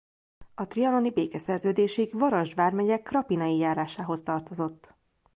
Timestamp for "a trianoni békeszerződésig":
0.55-2.19